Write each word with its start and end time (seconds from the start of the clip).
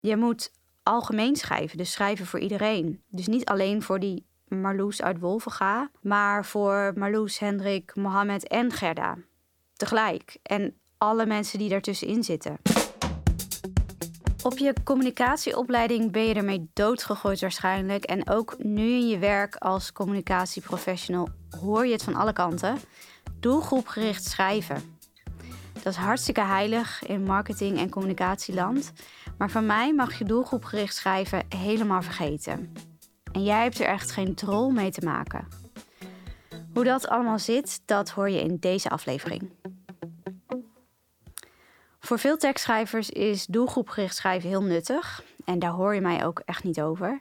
Je 0.00 0.16
moet 0.16 0.52
algemeen 0.82 1.36
schrijven, 1.36 1.78
dus 1.78 1.92
schrijven 1.92 2.26
voor 2.26 2.38
iedereen. 2.38 3.02
Dus 3.08 3.26
niet 3.26 3.44
alleen 3.44 3.82
voor 3.82 4.00
die 4.00 4.26
Marloes 4.48 5.02
uit 5.02 5.18
Wolvenga, 5.18 5.90
maar 6.00 6.44
voor 6.44 6.92
Marloes, 6.96 7.38
Hendrik, 7.38 7.94
Mohammed 7.94 8.48
en 8.48 8.72
Gerda. 8.72 9.16
Tegelijk. 9.76 10.36
En 10.42 10.74
alle 10.98 11.26
mensen 11.26 11.58
die 11.58 11.68
daartussenin 11.68 12.24
zitten. 12.24 12.56
Op 14.42 14.58
je 14.58 14.74
communicatieopleiding 14.84 16.12
ben 16.12 16.22
je 16.22 16.34
ermee 16.34 16.70
doodgegooid 16.72 17.40
waarschijnlijk. 17.40 18.04
En 18.04 18.28
ook 18.28 18.54
nu 18.58 18.82
in 18.82 19.08
je 19.08 19.18
werk 19.18 19.56
als 19.56 19.92
communicatieprofessional 19.92 21.28
hoor 21.60 21.86
je 21.86 21.92
het 21.92 22.02
van 22.02 22.14
alle 22.14 22.32
kanten. 22.32 22.78
Doelgroepgericht 23.40 24.24
schrijven. 24.24 24.98
Dat 25.82 25.92
is 25.92 25.98
hartstikke 25.98 26.44
heilig 26.44 27.02
in 27.06 27.22
marketing- 27.22 27.78
en 27.78 27.90
communicatieland. 27.90 28.92
Maar 29.38 29.50
van 29.50 29.66
mij 29.66 29.94
mag 29.94 30.18
je 30.18 30.24
doelgroepgericht 30.24 30.94
schrijven 30.94 31.44
helemaal 31.48 32.02
vergeten. 32.02 32.72
En 33.32 33.44
jij 33.44 33.62
hebt 33.62 33.80
er 33.80 33.86
echt 33.86 34.10
geen 34.10 34.34
drol 34.34 34.70
mee 34.70 34.90
te 34.90 35.04
maken. 35.04 35.48
Hoe 36.74 36.84
dat 36.84 37.08
allemaal 37.08 37.38
zit, 37.38 37.82
dat 37.84 38.10
hoor 38.10 38.30
je 38.30 38.40
in 38.40 38.56
deze 38.56 38.88
aflevering. 38.88 39.50
Voor 42.00 42.18
veel 42.18 42.36
tekstschrijvers 42.36 43.10
is 43.10 43.46
doelgroepgericht 43.46 44.16
schrijven 44.16 44.48
heel 44.48 44.62
nuttig. 44.62 45.24
En 45.44 45.58
daar 45.58 45.70
hoor 45.70 45.94
je 45.94 46.00
mij 46.00 46.24
ook 46.24 46.42
echt 46.44 46.64
niet 46.64 46.80
over. 46.80 47.20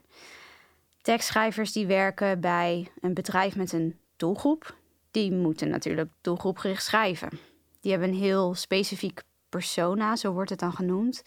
Tekstschrijvers 1.01 1.71
die 1.71 1.87
werken 1.87 2.39
bij 2.39 2.91
een 3.01 3.13
bedrijf 3.13 3.55
met 3.55 3.71
een 3.71 3.99
doelgroep, 4.15 4.75
die 5.11 5.31
moeten 5.31 5.69
natuurlijk 5.69 6.11
doelgroepgericht 6.21 6.83
schrijven. 6.83 7.29
Die 7.79 7.91
hebben 7.91 8.09
een 8.09 8.15
heel 8.15 8.53
specifiek 8.55 9.21
persona, 9.49 10.15
zo 10.15 10.31
wordt 10.31 10.49
het 10.49 10.59
dan 10.59 10.73
genoemd. 10.73 11.23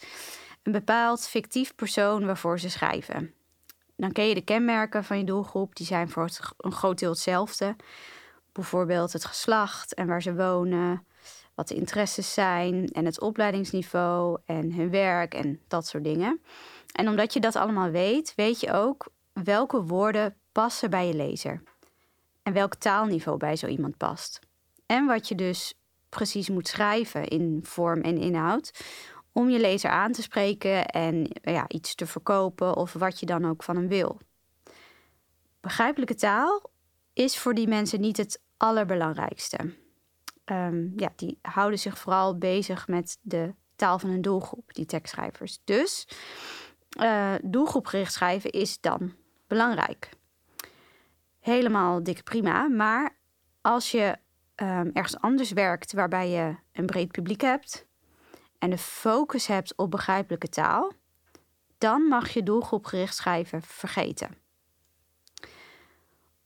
Een 0.62 0.72
bepaald 0.72 1.28
fictief 1.28 1.74
persoon 1.74 2.26
waarvoor 2.26 2.58
ze 2.60 2.70
schrijven. 2.70 3.34
Dan 3.96 4.12
ken 4.12 4.28
je 4.28 4.34
de 4.34 4.44
kenmerken 4.44 5.04
van 5.04 5.18
je 5.18 5.24
doelgroep, 5.24 5.76
die 5.76 5.86
zijn 5.86 6.08
voor 6.08 6.28
een 6.56 6.72
groot 6.72 6.98
deel 6.98 7.10
hetzelfde. 7.10 7.76
Bijvoorbeeld 8.52 9.12
het 9.12 9.24
geslacht 9.24 9.94
en 9.94 10.06
waar 10.06 10.22
ze 10.22 10.34
wonen, 10.34 11.06
wat 11.54 11.68
de 11.68 11.74
interesses 11.74 12.34
zijn 12.34 12.88
en 12.88 13.04
het 13.04 13.20
opleidingsniveau 13.20 14.38
en 14.44 14.72
hun 14.72 14.90
werk 14.90 15.34
en 15.34 15.60
dat 15.68 15.86
soort 15.86 16.04
dingen. 16.04 16.40
En 16.92 17.08
omdat 17.08 17.32
je 17.32 17.40
dat 17.40 17.56
allemaal 17.56 17.90
weet, 17.90 18.32
weet 18.34 18.60
je 18.60 18.72
ook 18.72 19.06
welke 19.32 19.82
woorden 19.82 20.36
passen 20.52 20.90
bij 20.90 21.06
je 21.06 21.14
lezer. 21.14 21.62
En 22.42 22.52
welk 22.52 22.74
taalniveau 22.74 23.38
bij 23.38 23.56
zo 23.56 23.66
iemand 23.66 23.96
past. 23.96 24.40
En 24.86 25.06
wat 25.06 25.28
je 25.28 25.34
dus 25.34 25.74
precies 26.16 26.48
moet 26.48 26.68
schrijven 26.68 27.28
in 27.28 27.60
vorm 27.62 28.00
en 28.00 28.18
inhoud. 28.18 28.84
Om 29.32 29.50
je 29.50 29.60
lezer 29.60 29.90
aan 29.90 30.12
te 30.12 30.22
spreken 30.22 30.86
en 30.86 31.26
ja, 31.42 31.68
iets 31.68 31.94
te 31.94 32.06
verkopen 32.06 32.76
of 32.76 32.92
wat 32.92 33.20
je 33.20 33.26
dan 33.26 33.44
ook 33.44 33.62
van 33.62 33.76
hem 33.76 33.88
wil. 33.88 34.20
Begrijpelijke 35.60 36.14
taal 36.14 36.70
is 37.12 37.38
voor 37.38 37.54
die 37.54 37.68
mensen 37.68 38.00
niet 38.00 38.16
het 38.16 38.42
allerbelangrijkste. 38.56 39.58
Um, 40.44 40.92
ja, 40.96 41.12
die 41.16 41.38
houden 41.42 41.78
zich 41.78 41.98
vooral 41.98 42.38
bezig 42.38 42.88
met 42.88 43.18
de 43.22 43.54
taal 43.76 43.98
van 43.98 44.10
hun 44.10 44.22
doelgroep, 44.22 44.74
die 44.74 44.86
tekstschrijvers. 44.86 45.60
Dus 45.64 46.08
uh, 47.00 47.34
doelgroepgericht 47.42 48.12
schrijven 48.12 48.50
is 48.50 48.80
dan 48.80 49.14
belangrijk. 49.46 50.08
Helemaal 51.40 52.02
dik 52.02 52.22
prima, 52.22 52.68
maar 52.68 53.16
als 53.60 53.90
je 53.90 54.16
um, 54.62 54.90
ergens 54.92 55.20
anders 55.20 55.52
werkt 55.52 55.92
waarbij 55.92 56.30
je 56.30 56.56
een 56.72 56.86
breed 56.86 57.12
publiek 57.12 57.40
hebt 57.40 57.86
en 58.58 58.70
de 58.70 58.78
focus 58.78 59.46
hebt 59.46 59.76
op 59.76 59.90
begrijpelijke 59.90 60.48
taal, 60.48 60.92
dan 61.78 62.02
mag 62.02 62.28
je 62.28 62.42
doelgroepgericht 62.42 63.14
schrijven 63.14 63.62
vergeten. 63.62 64.30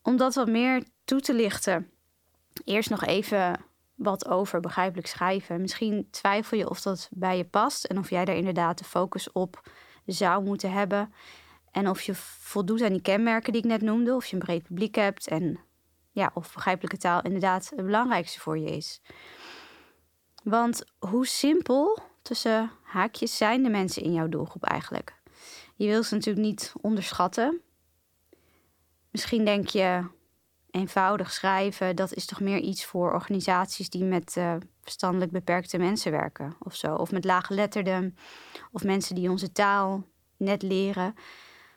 Om 0.03 0.17
dat 0.17 0.35
wat 0.35 0.49
meer 0.49 0.83
toe 1.05 1.21
te 1.21 1.35
lichten, 1.35 1.91
eerst 2.65 2.91
nog 2.91 3.05
even 3.05 3.65
wat 3.95 4.29
over 4.29 4.61
begrijpelijk 4.61 5.07
schrijven. 5.07 5.61
Misschien 5.61 6.09
twijfel 6.11 6.59
je 6.59 6.71
of 6.71 6.81
dat 6.81 7.09
bij 7.13 7.37
je 7.37 7.45
past 7.45 7.85
en 7.85 7.99
of 7.99 8.11
jij 8.11 8.25
daar 8.25 8.37
inderdaad 8.37 8.79
de 8.79 8.85
focus 8.85 9.33
op 9.33 9.71
zou 10.07 10.45
moeten 10.45 10.73
hebben. 10.73 11.13
En 11.71 11.89
of 11.89 12.03
je 12.03 12.15
voldoet 12.15 12.83
aan 12.83 12.93
die 12.93 13.03
kenmerken 13.03 13.53
die 13.53 13.63
ik 13.63 13.69
net 13.69 13.81
noemde, 13.81 14.15
of 14.15 14.27
je 14.27 14.33
een 14.33 14.43
breed 14.43 14.63
publiek 14.63 14.95
hebt 14.95 15.29
en 15.29 15.61
ja, 16.17 16.31
of 16.35 16.55
begrijpelijke 16.55 16.97
taal 16.97 17.23
inderdaad 17.23 17.73
het 17.77 17.85
belangrijkste 17.85 18.41
voor 18.41 18.59
je 18.59 18.77
is. 18.77 19.01
Want 20.43 20.85
hoe 20.99 21.27
simpel 21.27 21.99
tussen 22.23 22.71
haakjes 22.83 23.37
zijn 23.37 23.63
de 23.63 23.69
mensen 23.69 24.03
in 24.03 24.13
jouw 24.13 24.29
doelgroep 24.29 24.65
eigenlijk? 24.65 25.15
Je 25.75 25.87
wil 25.87 26.03
ze 26.03 26.15
natuurlijk 26.15 26.47
niet 26.47 26.73
onderschatten. 26.81 27.61
Misschien 29.11 29.45
denk 29.45 29.69
je 29.69 30.05
eenvoudig 30.71 31.33
schrijven, 31.33 31.97
dat 31.97 32.15
is 32.15 32.27
toch 32.27 32.41
meer 32.41 32.59
iets 32.59 32.85
voor 32.85 33.13
organisaties 33.13 33.91
die 33.91 34.05
met 34.05 34.35
uh, 34.39 34.57
verstandelijk 34.83 35.31
beperkte 35.31 35.79
mensen 35.79 36.13
werken 36.13 36.57
of 36.59 36.75
zo. 36.75 36.95
Of 36.95 37.13
met 37.13 37.25
laaggeletterden, 37.25 38.17
of 38.73 38.85
mensen 38.85 39.15
die 39.15 39.31
onze 39.31 39.53
taal 39.53 40.05
net 40.37 40.63
leren. 40.63 41.15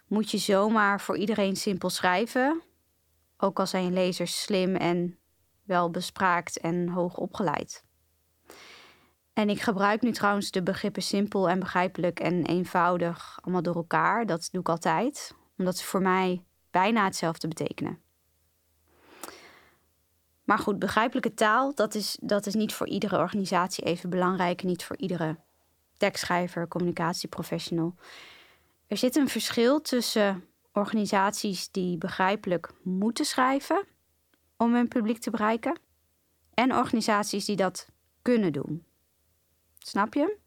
Moet 0.07 0.31
je 0.31 0.37
zomaar 0.37 1.01
voor 1.01 1.17
iedereen 1.17 1.55
simpel 1.55 1.89
schrijven? 1.89 2.61
Ook 3.41 3.59
al 3.59 3.67
zijn 3.67 3.93
lezers 3.93 4.41
slim 4.41 4.75
en 4.75 5.17
wel 5.63 5.91
bespraakt 5.91 6.59
en 6.59 6.89
hoog 6.89 7.17
opgeleid. 7.17 7.83
En 9.33 9.49
ik 9.49 9.61
gebruik 9.61 10.01
nu 10.01 10.11
trouwens 10.11 10.51
de 10.51 10.63
begrippen 10.63 11.01
simpel 11.01 11.49
en 11.49 11.59
begrijpelijk 11.59 12.19
en 12.19 12.45
eenvoudig 12.45 13.39
allemaal 13.41 13.61
door 13.61 13.75
elkaar. 13.75 14.25
Dat 14.25 14.49
doe 14.51 14.61
ik 14.61 14.69
altijd, 14.69 15.35
omdat 15.57 15.77
ze 15.77 15.85
voor 15.85 16.01
mij 16.01 16.43
bijna 16.71 17.03
hetzelfde 17.03 17.47
betekenen. 17.47 18.01
Maar 20.43 20.59
goed, 20.59 20.79
begrijpelijke 20.79 21.33
taal, 21.33 21.75
dat 21.75 21.95
is, 21.95 22.17
dat 22.21 22.45
is 22.45 22.53
niet 22.53 22.73
voor 22.73 22.87
iedere 22.87 23.17
organisatie 23.17 23.83
even 23.83 24.09
belangrijk. 24.09 24.63
Niet 24.63 24.83
voor 24.83 24.97
iedere 24.97 25.35
tekstschrijver, 25.97 26.67
communicatieprofessional. 26.67 27.95
Er 28.87 28.97
zit 28.97 29.15
een 29.15 29.29
verschil 29.29 29.81
tussen 29.81 30.48
organisaties 30.73 31.71
die 31.71 31.97
begrijpelijk 31.97 32.71
moeten 32.83 33.25
schrijven 33.25 33.83
om 34.57 34.73
hun 34.73 34.87
publiek 34.87 35.19
te 35.19 35.29
bereiken. 35.29 35.79
En 36.53 36.75
organisaties 36.75 37.45
die 37.45 37.55
dat 37.55 37.87
kunnen 38.21 38.53
doen. 38.53 38.85
Snap 39.77 40.13
je? 40.13 40.37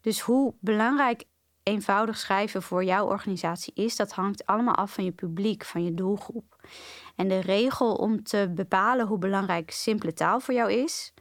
Dus 0.00 0.20
hoe 0.20 0.54
belangrijk 0.60 1.24
eenvoudig 1.62 2.18
schrijven 2.18 2.62
voor 2.62 2.84
jouw 2.84 3.06
organisatie 3.06 3.74
is, 3.74 3.96
dat 3.96 4.12
hangt 4.12 4.46
allemaal 4.46 4.74
af 4.74 4.92
van 4.92 5.04
je 5.04 5.12
publiek, 5.12 5.64
van 5.64 5.84
je 5.84 5.94
doelgroep. 5.94 6.56
En 7.16 7.28
de 7.28 7.38
regel 7.38 7.94
om 7.94 8.22
te 8.22 8.52
bepalen 8.54 9.06
hoe 9.06 9.18
belangrijk 9.18 9.70
simpele 9.70 10.12
taal 10.12 10.40
voor 10.40 10.54
jou 10.54 10.72
is, 10.72 11.12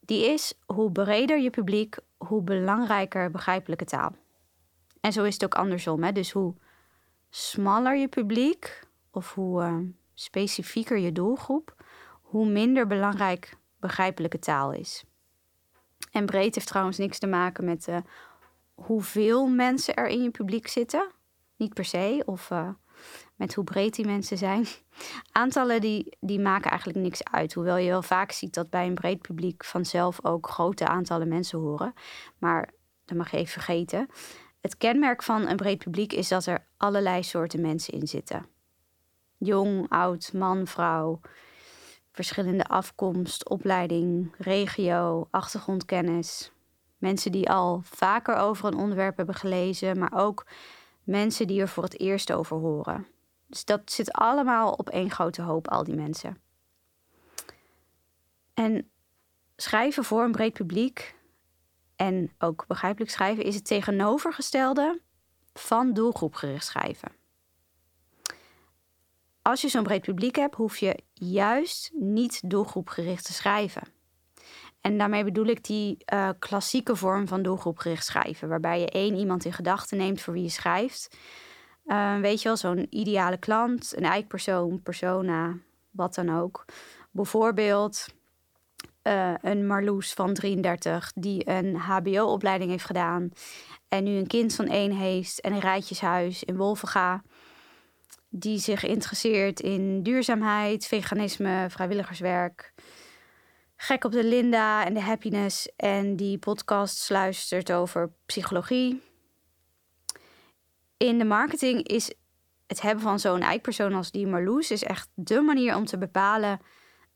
die 0.00 0.24
is 0.24 0.54
hoe 0.66 0.92
breder 0.92 1.38
je 1.38 1.50
publiek, 1.50 1.96
hoe 2.16 2.42
belangrijker 2.42 3.30
begrijpelijke 3.30 3.84
taal. 3.84 4.14
En 5.00 5.12
zo 5.12 5.24
is 5.24 5.34
het 5.34 5.44
ook 5.44 5.54
andersom. 5.54 6.02
Hè? 6.02 6.12
Dus 6.12 6.30
hoe 6.30 6.54
smaller 7.30 7.96
je 7.96 8.08
publiek 8.08 8.86
of 9.10 9.34
hoe 9.34 9.62
uh, 9.62 9.76
specifieker 10.14 10.98
je 10.98 11.12
doelgroep, 11.12 11.74
hoe 12.20 12.48
minder 12.48 12.86
belangrijk 12.86 13.56
begrijpelijke 13.80 14.38
taal 14.38 14.72
is. 14.72 15.04
En 16.10 16.26
breed 16.26 16.54
heeft 16.54 16.66
trouwens 16.66 16.98
niks 16.98 17.18
te 17.18 17.26
maken 17.26 17.64
met 17.64 17.88
uh, 17.88 17.96
hoeveel 18.74 19.48
mensen 19.48 19.94
er 19.94 20.06
in 20.06 20.22
je 20.22 20.30
publiek 20.30 20.68
zitten. 20.68 21.10
Niet 21.56 21.74
per 21.74 21.84
se, 21.84 22.22
of 22.26 22.50
uh, 22.50 22.68
met 23.36 23.54
hoe 23.54 23.64
breed 23.64 23.94
die 23.94 24.06
mensen 24.06 24.38
zijn. 24.38 24.66
Aantallen 25.32 25.80
die, 25.80 26.16
die 26.20 26.40
maken 26.40 26.70
eigenlijk 26.70 27.00
niks 27.00 27.24
uit. 27.24 27.54
Hoewel 27.54 27.76
je 27.76 27.88
wel 27.88 28.02
vaak 28.02 28.32
ziet 28.32 28.54
dat 28.54 28.70
bij 28.70 28.86
een 28.86 28.94
breed 28.94 29.20
publiek 29.20 29.64
vanzelf 29.64 30.24
ook 30.24 30.48
grote 30.48 30.86
aantallen 30.86 31.28
mensen 31.28 31.58
horen. 31.58 31.94
Maar 32.38 32.70
dat 33.04 33.16
mag 33.16 33.30
je 33.30 33.36
even 33.36 33.52
vergeten. 33.52 34.08
Het 34.60 34.76
kenmerk 34.76 35.22
van 35.22 35.46
een 35.46 35.56
breed 35.56 35.78
publiek 35.78 36.12
is 36.12 36.28
dat 36.28 36.46
er 36.46 36.64
allerlei 36.76 37.22
soorten 37.22 37.60
mensen 37.60 37.94
in 37.94 38.06
zitten. 38.06 38.46
Jong, 39.36 39.88
oud, 39.88 40.32
man, 40.32 40.66
vrouw, 40.66 41.20
verschillende 42.12 42.64
afkomst, 42.64 43.48
opleiding, 43.48 44.34
regio, 44.38 45.28
achtergrondkennis. 45.30 46.52
Mensen 46.98 47.32
die 47.32 47.50
al 47.50 47.80
vaker 47.84 48.36
over 48.36 48.66
een 48.66 48.78
onderwerp 48.78 49.16
hebben 49.16 49.34
gelezen, 49.34 49.98
maar 49.98 50.12
ook 50.14 50.46
mensen 51.04 51.46
die 51.46 51.60
er 51.60 51.68
voor 51.68 51.82
het 51.82 52.00
eerst 52.00 52.32
over 52.32 52.56
horen. 52.56 53.06
Dus 53.46 53.64
dat 53.64 53.92
zit 53.92 54.12
allemaal 54.12 54.72
op 54.72 54.88
één 54.88 55.10
grote 55.10 55.42
hoop, 55.42 55.68
al 55.68 55.84
die 55.84 55.94
mensen. 55.94 56.40
En 58.54 58.90
schrijven 59.56 60.04
voor 60.04 60.22
een 60.22 60.32
breed 60.32 60.52
publiek 60.52 61.18
en 62.00 62.32
ook 62.38 62.64
begrijpelijk 62.66 63.10
schrijven 63.10 63.44
is 63.44 63.54
het 63.54 63.66
tegenovergestelde 63.66 65.00
van 65.52 65.92
doelgroepgericht 65.92 66.66
schrijven. 66.66 67.12
Als 69.42 69.60
je 69.60 69.68
zo'n 69.68 69.82
breed 69.82 70.02
publiek 70.02 70.36
hebt, 70.36 70.54
hoef 70.54 70.78
je 70.78 71.02
juist 71.14 71.90
niet 71.94 72.50
doelgroepgericht 72.50 73.24
te 73.24 73.32
schrijven. 73.32 73.82
En 74.80 74.98
daarmee 74.98 75.24
bedoel 75.24 75.46
ik 75.46 75.64
die 75.64 75.96
uh, 76.12 76.28
klassieke 76.38 76.96
vorm 76.96 77.28
van 77.28 77.42
doelgroepgericht 77.42 78.04
schrijven, 78.04 78.48
waarbij 78.48 78.80
je 78.80 78.90
één 78.90 79.16
iemand 79.16 79.44
in 79.44 79.52
gedachten 79.52 79.98
neemt 79.98 80.20
voor 80.20 80.32
wie 80.32 80.42
je 80.42 80.48
schrijft. 80.48 81.16
Uh, 81.86 82.20
weet 82.20 82.42
je 82.42 82.48
wel, 82.48 82.56
zo'n 82.56 82.86
ideale 82.90 83.38
klant, 83.38 83.96
een 83.96 84.04
eikpersoon, 84.04 84.82
persona, 84.82 85.56
wat 85.90 86.14
dan 86.14 86.38
ook. 86.38 86.64
Bijvoorbeeld 87.10 88.06
uh, 89.10 89.34
een 89.42 89.66
Marloes 89.66 90.12
van 90.12 90.34
33 90.34 91.12
die 91.14 91.48
een 91.48 91.76
HBO-opleiding 91.76 92.70
heeft 92.70 92.84
gedaan 92.84 93.30
en 93.88 94.04
nu 94.04 94.10
een 94.10 94.26
kind 94.26 94.54
van 94.54 94.66
één 94.66 94.92
heeft 94.92 95.40
en 95.40 95.52
een 95.52 95.60
rijtjeshuis 95.60 96.44
in 96.44 96.56
Wolvenga. 96.56 97.22
Die 98.28 98.58
zich 98.58 98.84
interesseert 98.84 99.60
in 99.60 100.02
duurzaamheid, 100.02 100.86
veganisme, 100.86 101.66
vrijwilligerswerk. 101.68 102.72
Gek 103.76 104.04
op 104.04 104.12
de 104.12 104.24
Linda 104.24 104.84
en 104.84 104.94
de 104.94 105.00
happiness. 105.00 105.68
En 105.76 106.16
die 106.16 106.38
podcast 106.38 107.10
luistert 107.10 107.72
over 107.72 108.12
psychologie. 108.26 109.02
In 110.96 111.18
de 111.18 111.24
marketing 111.24 111.86
is 111.86 112.14
het 112.66 112.80
hebben 112.80 113.02
van 113.02 113.18
zo'n 113.18 113.42
eikpersoon 113.42 113.94
als 113.94 114.10
die 114.10 114.26
Marloes... 114.26 114.70
is 114.70 114.82
echt 114.82 115.08
de 115.14 115.40
manier 115.40 115.76
om 115.76 115.84
te 115.84 115.98
bepalen 115.98 116.60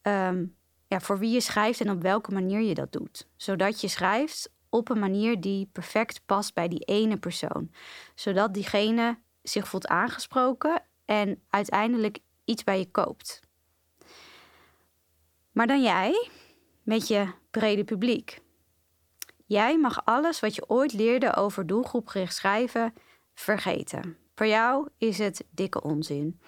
ehm, 0.02 0.44
ja, 0.88 1.00
voor 1.00 1.18
wie 1.18 1.30
je 1.30 1.40
schrijft... 1.40 1.80
en 1.80 1.90
op 1.90 2.02
welke 2.02 2.32
manier 2.32 2.60
je 2.60 2.74
dat 2.74 2.92
doet. 2.92 3.26
Zodat 3.36 3.80
je 3.80 3.88
schrijft 3.88 4.52
op 4.68 4.88
een 4.88 4.98
manier 4.98 5.40
die 5.40 5.68
perfect 5.72 6.20
past 6.26 6.54
bij 6.54 6.68
die 6.68 6.80
ene 6.80 7.16
persoon. 7.16 7.70
Zodat 8.14 8.54
diegene 8.54 9.18
zich 9.42 9.68
voelt 9.68 9.86
aangesproken 9.86 10.82
en 11.04 11.42
uiteindelijk 11.50 12.18
iets 12.44 12.64
bij 12.64 12.78
je 12.78 12.90
koopt. 12.90 13.40
Maar 15.52 15.66
dan 15.66 15.82
jij, 15.82 16.28
met 16.82 17.08
je 17.08 17.28
brede 17.50 17.84
publiek. 17.84 18.42
Jij 19.46 19.78
mag 19.78 20.04
alles 20.04 20.40
wat 20.40 20.54
je 20.54 20.68
ooit 20.68 20.92
leerde 20.92 21.34
over 21.34 21.66
doelgroepgericht 21.66 22.34
schrijven 22.34 22.94
vergeten. 23.34 24.16
Voor 24.34 24.46
jou 24.46 24.88
is 24.98 25.18
het 25.18 25.44
dikke 25.50 25.82
onzin. 25.82 26.40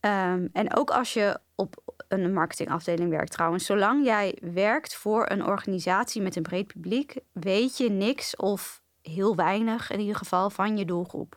Ehm, 0.00 0.46
en 0.52 0.76
ook 0.76 0.90
als 0.90 1.12
je 1.12 1.38
op 1.54 1.98
een 2.08 2.32
marketingafdeling 2.32 3.10
werkt 3.10 3.32
trouwens. 3.32 3.66
Zolang 3.66 4.04
jij 4.04 4.38
werkt 4.40 4.94
voor 4.94 5.30
een 5.30 5.44
organisatie 5.44 6.22
met 6.22 6.36
een 6.36 6.42
breed 6.42 6.66
publiek, 6.66 7.16
weet 7.32 7.76
je 7.76 7.90
niks 7.90 8.36
of 8.36 8.82
heel 9.02 9.36
weinig 9.36 9.90
in 9.90 10.00
ieder 10.00 10.16
geval 10.16 10.50
van 10.50 10.76
je 10.76 10.84
doelgroep. 10.84 11.36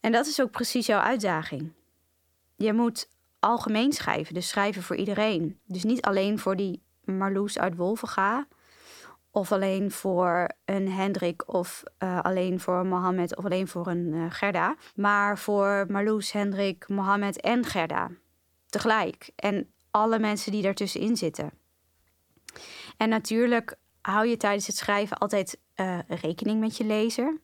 En 0.00 0.12
dat 0.12 0.26
is 0.26 0.40
ook 0.40 0.50
precies 0.50 0.86
jouw 0.86 1.00
uitdaging. 1.00 1.72
Je 2.56 2.72
moet 2.72 3.08
algemeen 3.40 3.92
schrijven, 3.92 4.34
dus 4.34 4.48
schrijven 4.48 4.82
voor 4.82 4.96
iedereen. 4.96 5.58
Dus 5.66 5.84
niet 5.84 6.02
alleen 6.02 6.38
voor 6.38 6.56
die 6.56 6.82
Marloes 7.04 7.58
uit 7.58 7.76
Wolvenga, 7.76 8.46
of 9.36 9.52
alleen 9.52 9.90
voor 9.90 10.48
een 10.64 10.92
Hendrik, 10.92 11.52
of 11.54 11.82
uh, 11.98 12.20
alleen 12.20 12.60
voor 12.60 12.86
Mohammed, 12.86 13.36
of 13.36 13.44
alleen 13.44 13.68
voor 13.68 13.86
een 13.86 14.12
uh, 14.12 14.24
Gerda, 14.28 14.76
maar 14.94 15.38
voor 15.38 15.86
Marloes, 15.88 16.32
Hendrik, 16.32 16.88
Mohammed 16.88 17.40
en 17.40 17.64
Gerda 17.64 18.10
tegelijk. 18.66 19.30
En 19.36 19.70
alle 19.90 20.18
mensen 20.18 20.52
die 20.52 20.62
daartussenin 20.62 21.16
zitten. 21.16 21.50
En 22.96 23.08
natuurlijk 23.08 23.76
hou 24.00 24.26
je 24.26 24.36
tijdens 24.36 24.66
het 24.66 24.76
schrijven 24.76 25.18
altijd 25.18 25.58
uh, 25.76 25.98
rekening 26.08 26.60
met 26.60 26.76
je 26.76 26.84
lezer. 26.84 27.40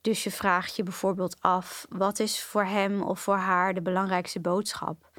Dus 0.00 0.24
je 0.24 0.30
vraagt 0.30 0.76
je 0.76 0.82
bijvoorbeeld 0.82 1.36
af: 1.40 1.86
wat 1.88 2.18
is 2.18 2.42
voor 2.42 2.64
hem 2.64 3.02
of 3.02 3.20
voor 3.20 3.36
haar 3.36 3.74
de 3.74 3.82
belangrijkste 3.82 4.40
boodschap? 4.40 5.10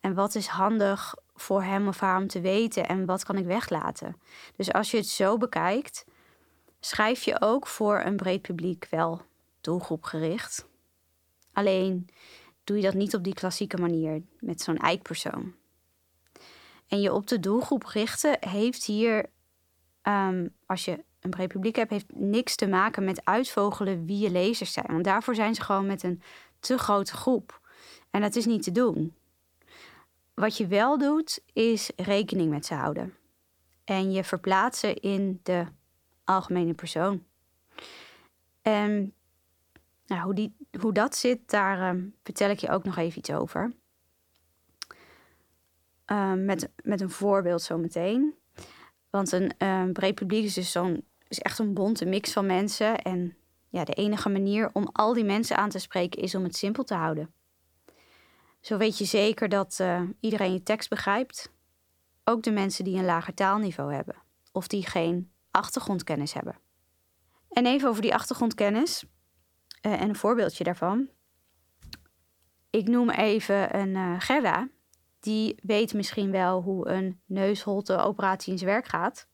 En 0.00 0.14
wat 0.14 0.34
is 0.34 0.46
handig 0.46 1.14
voor 1.40 1.62
hem 1.62 1.88
of 1.88 2.00
haar 2.00 2.16
om 2.16 2.26
te 2.26 2.40
weten 2.40 2.88
en 2.88 3.06
wat 3.06 3.24
kan 3.24 3.36
ik 3.36 3.44
weglaten? 3.44 4.16
Dus 4.56 4.72
als 4.72 4.90
je 4.90 4.96
het 4.96 5.08
zo 5.08 5.36
bekijkt, 5.36 6.04
schrijf 6.80 7.22
je 7.22 7.40
ook 7.40 7.66
voor 7.66 8.00
een 8.04 8.16
breed 8.16 8.42
publiek 8.42 8.86
wel 8.90 9.22
doelgroepgericht. 9.60 10.68
Alleen 11.52 12.08
doe 12.64 12.76
je 12.76 12.82
dat 12.82 12.94
niet 12.94 13.14
op 13.14 13.24
die 13.24 13.34
klassieke 13.34 13.76
manier 13.76 14.22
met 14.38 14.60
zo'n 14.60 14.78
eikpersoon. 14.78 15.54
En 16.88 17.00
je 17.00 17.12
op 17.12 17.26
de 17.26 17.40
doelgroep 17.40 17.84
richten 17.84 18.36
heeft 18.40 18.84
hier, 18.84 19.30
ehm, 20.02 20.48
als 20.66 20.84
je 20.84 21.04
een 21.20 21.30
breed 21.30 21.48
publiek 21.48 21.76
hebt, 21.76 21.90
heeft 21.90 22.14
niks 22.14 22.56
te 22.56 22.68
maken 22.68 23.04
met 23.04 23.24
uitvogelen 23.24 24.04
wie 24.04 24.18
je 24.18 24.30
lezers 24.30 24.72
zijn. 24.72 24.86
Want 24.88 25.04
daarvoor 25.04 25.34
zijn 25.34 25.54
ze 25.54 25.62
gewoon 25.62 25.86
met 25.86 26.02
een 26.02 26.22
te 26.60 26.78
grote 26.78 27.12
groep. 27.12 27.60
En 28.10 28.20
dat 28.20 28.36
is 28.36 28.46
niet 28.46 28.62
te 28.62 28.72
doen. 28.72 29.14
Wat 30.40 30.56
je 30.56 30.66
wel 30.66 30.98
doet, 30.98 31.42
is 31.52 31.90
rekening 31.96 32.50
met 32.50 32.66
ze 32.66 32.74
houden. 32.74 33.14
En 33.84 34.12
je 34.12 34.24
verplaatsen 34.24 34.96
in 34.96 35.40
de 35.42 35.66
algemene 36.24 36.74
persoon. 36.74 37.24
En 38.62 39.14
nou, 40.06 40.22
hoe, 40.22 40.34
die, 40.34 40.56
hoe 40.80 40.92
dat 40.92 41.16
zit, 41.16 41.50
daar 41.50 41.80
ehm, 41.80 42.04
vertel 42.22 42.50
ik 42.50 42.58
je 42.58 42.70
ook 42.70 42.84
nog 42.84 42.96
even 42.96 43.18
iets 43.18 43.30
over. 43.30 43.72
Ehm, 46.04 46.44
met, 46.44 46.70
met 46.82 47.00
een 47.00 47.10
voorbeeld 47.10 47.62
zometeen. 47.62 48.34
Want 49.10 49.32
een 49.32 49.52
uh, 49.58 49.84
breed 49.92 50.14
publiek 50.14 50.44
is 50.44 50.54
dus 50.54 50.70
zo'n 50.72 51.04
is 51.28 51.38
echt 51.38 51.58
een 51.58 51.74
bonte 51.74 52.04
mix 52.04 52.32
van 52.32 52.46
mensen. 52.46 53.02
En 53.02 53.36
ja, 53.68 53.84
de 53.84 53.94
enige 53.94 54.28
manier 54.28 54.70
om 54.72 54.88
al 54.92 55.12
die 55.12 55.24
mensen 55.24 55.56
aan 55.56 55.70
te 55.70 55.78
spreken 55.78 56.22
is 56.22 56.34
om 56.34 56.42
het 56.42 56.56
simpel 56.56 56.84
te 56.84 56.94
houden. 56.94 57.34
Zo 58.60 58.76
weet 58.76 58.98
je 58.98 59.04
zeker 59.04 59.48
dat 59.48 59.78
uh, 59.80 60.02
iedereen 60.20 60.52
je 60.52 60.62
tekst 60.62 60.88
begrijpt. 60.88 61.52
Ook 62.24 62.42
de 62.42 62.50
mensen 62.50 62.84
die 62.84 62.98
een 62.98 63.04
lager 63.04 63.34
taalniveau 63.34 63.94
hebben 63.94 64.16
of 64.52 64.66
die 64.66 64.86
geen 64.86 65.32
achtergrondkennis 65.50 66.32
hebben. 66.32 66.58
En 67.48 67.66
even 67.66 67.88
over 67.88 68.02
die 68.02 68.14
achtergrondkennis. 68.14 69.04
Uh, 69.82 70.00
en 70.00 70.08
een 70.08 70.16
voorbeeldje 70.16 70.64
daarvan. 70.64 71.08
Ik 72.70 72.88
noem 72.88 73.10
even 73.10 73.78
een 73.78 73.94
uh, 73.94 74.14
Gerda. 74.18 74.68
Die 75.20 75.58
weet 75.62 75.94
misschien 75.94 76.30
wel 76.30 76.62
hoe 76.62 76.88
een 76.88 77.20
neusholte-operatie 77.26 78.52
in 78.52 78.58
zijn 78.58 78.70
werk 78.70 78.86
gaat. 78.86 79.28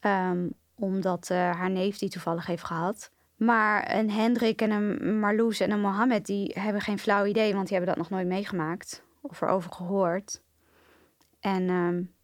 Um, 0.00 0.52
omdat 0.74 1.28
haar 1.28 1.70
neef 1.70 1.98
die 1.98 2.08
toevallig 2.08 2.46
heeft 2.46 2.64
gehad. 2.64 3.10
Maar 3.40 3.94
een 3.94 4.10
Hendrik 4.10 4.62
en 4.62 4.70
een 4.70 5.18
Marloes 5.18 5.60
en 5.60 5.70
een 5.70 5.80
Mohammed... 5.80 6.26
die 6.26 6.52
hebben 6.58 6.82
geen 6.82 6.98
flauw 6.98 7.24
idee, 7.24 7.54
want 7.54 7.68
die 7.68 7.76
hebben 7.76 7.94
dat 7.94 8.04
nog 8.04 8.18
nooit 8.18 8.28
meegemaakt. 8.28 9.02
Of 9.20 9.40
erover 9.40 9.72
gehoord. 9.72 10.42
En 11.40 11.68
um, 11.68 12.14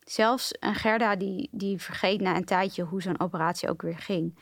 zelfs 0.00 0.54
een 0.60 0.74
Gerda 0.74 1.16
die, 1.16 1.48
die 1.52 1.78
vergeet 1.78 2.20
na 2.20 2.36
een 2.36 2.44
tijdje 2.44 2.82
hoe 2.82 3.02
zo'n 3.02 3.20
operatie 3.20 3.68
ook 3.68 3.82
weer 3.82 3.98
ging. 3.98 4.38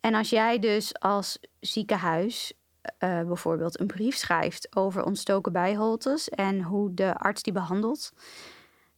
En 0.00 0.14
als 0.14 0.30
jij 0.30 0.58
dus 0.58 1.00
als 1.00 1.38
ziekenhuis 1.60 2.52
uh, 2.82 3.22
bijvoorbeeld 3.22 3.80
een 3.80 3.86
brief 3.86 4.16
schrijft 4.16 4.76
over 4.76 5.04
ontstoken 5.04 5.52
bijholtes 5.52 6.28
en 6.28 6.62
hoe 6.62 6.94
de 6.94 7.14
arts 7.14 7.42
die 7.42 7.52
behandelt, 7.52 8.12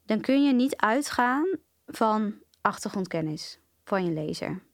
dan 0.06 0.20
kun 0.20 0.44
je 0.44 0.52
niet 0.52 0.76
uitgaan 0.76 1.58
van 1.86 2.34
achtergrondkennis 2.60 3.58
van 3.84 4.04
je 4.04 4.10
lezer. 4.10 4.66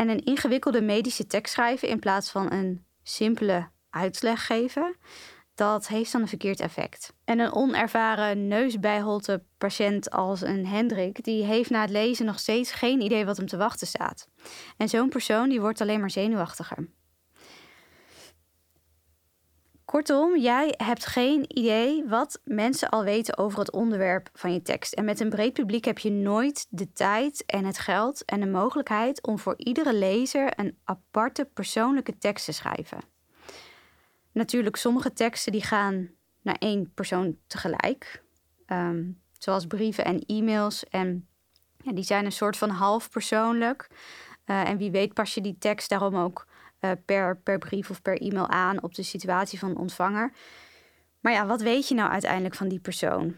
En 0.00 0.08
een 0.08 0.24
ingewikkelde 0.24 0.82
medische 0.82 1.26
tekst 1.26 1.52
schrijven 1.52 1.88
in 1.88 1.98
plaats 1.98 2.30
van 2.30 2.52
een 2.52 2.84
simpele 3.02 3.68
uitleg 3.90 4.46
geven, 4.46 4.96
dat 5.54 5.88
heeft 5.88 6.12
dan 6.12 6.20
een 6.20 6.28
verkeerd 6.28 6.60
effect. 6.60 7.12
En 7.24 7.38
een 7.38 7.52
onervaren 7.52 8.48
neusbijholte 8.48 9.44
patiënt 9.58 10.10
als 10.10 10.40
een 10.40 10.66
Hendrik, 10.66 11.24
die 11.24 11.44
heeft 11.44 11.70
na 11.70 11.80
het 11.80 11.90
lezen 11.90 12.26
nog 12.26 12.38
steeds 12.38 12.72
geen 12.72 13.00
idee 13.00 13.24
wat 13.24 13.36
hem 13.36 13.46
te 13.46 13.56
wachten 13.56 13.86
staat. 13.86 14.28
En 14.76 14.88
zo'n 14.88 15.08
persoon 15.08 15.48
die 15.48 15.60
wordt 15.60 15.80
alleen 15.80 16.00
maar 16.00 16.10
zenuwachtiger. 16.10 16.88
Kortom, 19.90 20.38
jij 20.38 20.74
hebt 20.76 21.06
geen 21.06 21.58
idee 21.58 22.04
wat 22.08 22.40
mensen 22.44 22.88
al 22.88 23.04
weten 23.04 23.38
over 23.38 23.58
het 23.58 23.72
onderwerp 23.72 24.28
van 24.32 24.52
je 24.52 24.62
tekst. 24.62 24.92
En 24.92 25.04
met 25.04 25.20
een 25.20 25.28
breed 25.28 25.52
publiek 25.52 25.84
heb 25.84 25.98
je 25.98 26.10
nooit 26.10 26.66
de 26.68 26.92
tijd 26.92 27.44
en 27.46 27.64
het 27.64 27.78
geld 27.78 28.24
en 28.24 28.40
de 28.40 28.46
mogelijkheid 28.46 29.22
om 29.26 29.38
voor 29.38 29.54
iedere 29.56 29.94
lezer 29.94 30.52
een 30.56 30.78
aparte 30.84 31.44
persoonlijke 31.44 32.18
tekst 32.18 32.44
te 32.44 32.52
schrijven. 32.52 32.98
Natuurlijk, 34.32 34.76
sommige 34.76 35.12
teksten 35.12 35.52
die 35.52 35.62
gaan 35.62 36.10
naar 36.42 36.56
één 36.58 36.92
persoon 36.94 37.36
tegelijk. 37.46 38.22
Ehm, 38.66 39.04
zoals 39.38 39.66
brieven 39.66 40.04
en 40.04 40.24
e-mails. 40.26 40.84
En 40.84 41.28
ja, 41.76 41.92
die 41.92 42.04
zijn 42.04 42.24
een 42.24 42.32
soort 42.32 42.56
van 42.56 42.70
half 42.70 43.10
persoonlijk. 43.10 43.88
Uh, 44.46 44.68
en 44.68 44.76
wie 44.76 44.90
weet 44.90 45.14
pas 45.14 45.34
je 45.34 45.40
die 45.40 45.56
tekst 45.58 45.88
daarom 45.88 46.16
ook 46.16 46.46
uh, 46.80 46.90
per, 47.04 47.36
per 47.36 47.58
brief 47.58 47.90
of 47.90 48.02
per 48.02 48.20
e-mail 48.20 48.48
aan 48.48 48.82
op 48.82 48.94
de 48.94 49.02
situatie 49.02 49.58
van 49.58 49.74
de 49.74 49.80
ontvanger. 49.80 50.32
Maar 51.20 51.32
ja, 51.32 51.46
wat 51.46 51.60
weet 51.60 51.88
je 51.88 51.94
nou 51.94 52.10
uiteindelijk 52.10 52.54
van 52.54 52.68
die 52.68 52.80
persoon? 52.80 53.36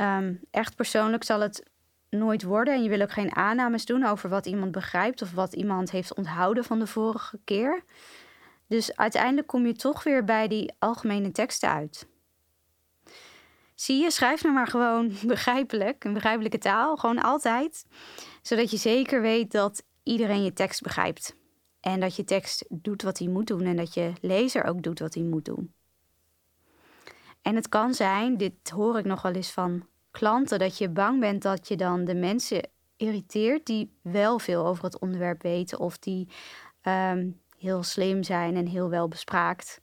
Um, 0.00 0.40
echt 0.50 0.76
persoonlijk 0.76 1.24
zal 1.24 1.40
het 1.40 1.70
nooit 2.10 2.42
worden. 2.42 2.74
En 2.74 2.82
je 2.82 2.88
wil 2.88 3.00
ook 3.00 3.12
geen 3.12 3.36
aannames 3.36 3.84
doen 3.84 4.04
over 4.04 4.28
wat 4.28 4.46
iemand 4.46 4.72
begrijpt 4.72 5.22
of 5.22 5.32
wat 5.32 5.54
iemand 5.54 5.90
heeft 5.90 6.14
onthouden 6.14 6.64
van 6.64 6.78
de 6.78 6.86
vorige 6.86 7.38
keer. 7.44 7.82
Dus 8.66 8.96
uiteindelijk 8.96 9.46
kom 9.46 9.66
je 9.66 9.72
toch 9.72 10.02
weer 10.02 10.24
bij 10.24 10.48
die 10.48 10.72
algemene 10.78 11.30
teksten 11.30 11.68
uit. 11.68 12.08
Zie 13.74 14.02
je, 14.02 14.10
schrijf 14.10 14.42
nou 14.42 14.54
maar 14.54 14.66
gewoon 14.66 15.12
begrijpelijk, 15.26 16.04
een 16.04 16.12
begrijpelijke 16.12 16.58
taal, 16.58 16.96
gewoon 16.96 17.22
altijd. 17.22 17.86
Zodat 18.42 18.70
je 18.70 18.76
zeker 18.76 19.20
weet 19.20 19.52
dat 19.52 19.82
iedereen 20.02 20.44
je 20.44 20.52
tekst 20.52 20.82
begrijpt. 20.82 21.36
En 21.80 22.00
dat 22.00 22.16
je 22.16 22.24
tekst 22.24 22.64
doet 22.68 23.02
wat 23.02 23.18
hij 23.18 23.28
moet 23.28 23.46
doen 23.46 23.62
en 23.62 23.76
dat 23.76 23.94
je 23.94 24.12
lezer 24.20 24.64
ook 24.64 24.82
doet 24.82 24.98
wat 24.98 25.14
hij 25.14 25.22
moet 25.22 25.44
doen. 25.44 25.72
En 27.42 27.54
het 27.54 27.68
kan 27.68 27.94
zijn, 27.94 28.36
dit 28.36 28.70
hoor 28.70 28.98
ik 28.98 29.04
nog 29.04 29.22
wel 29.22 29.32
eens 29.32 29.50
van 29.50 29.86
klanten, 30.10 30.58
dat 30.58 30.78
je 30.78 30.88
bang 30.88 31.20
bent 31.20 31.42
dat 31.42 31.68
je 31.68 31.76
dan 31.76 32.04
de 32.04 32.14
mensen 32.14 32.68
irriteert 32.96 33.66
die 33.66 33.92
wel 34.02 34.38
veel 34.38 34.66
over 34.66 34.84
het 34.84 34.98
onderwerp 34.98 35.42
weten 35.42 35.78
of 35.78 35.98
die 35.98 36.28
ehm, 36.82 37.30
heel 37.58 37.82
slim 37.82 38.22
zijn 38.22 38.56
en 38.56 38.66
heel 38.66 38.88
wel 38.88 39.08
bespraakt. 39.08 39.80